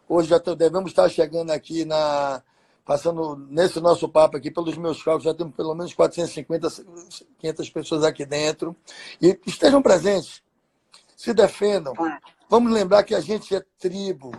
[0.09, 2.43] Hoje já devemos estar chegando aqui na.
[2.85, 6.69] Passando nesse nosso papo aqui, pelos meus cálculos, já temos pelo menos 450,
[7.41, 8.77] 500 pessoas aqui dentro.
[9.21, 10.41] E estejam presentes,
[11.17, 11.95] se defendam.
[12.49, 14.31] Vamos lembrar que a gente é tribo.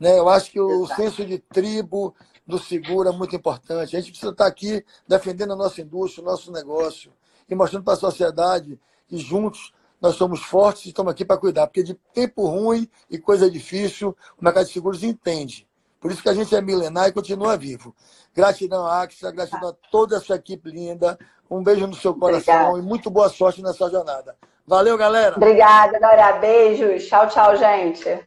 [0.00, 0.18] Né?
[0.18, 2.12] Eu acho que o senso de tribo
[2.44, 3.96] do seguro é muito importante.
[3.96, 7.12] A gente precisa estar aqui defendendo a nossa indústria, o nosso negócio
[7.48, 11.66] e mostrando para a sociedade que juntos nós somos fortes e estamos aqui para cuidar,
[11.66, 15.66] porque de tempo ruim e coisa difícil, o mercado de seguros entende.
[16.00, 17.94] Por isso que a gente é milenar e continua vivo.
[18.34, 21.18] Gratidão, Axa, gratidão a toda a sua equipe linda.
[21.50, 22.78] Um beijo no seu coração Obrigada.
[22.78, 24.36] e muito boa sorte nessa jornada.
[24.66, 25.36] Valeu, galera.
[25.36, 26.32] Obrigada, Dora.
[26.38, 27.06] Beijos.
[27.06, 28.26] Tchau, tchau, gente.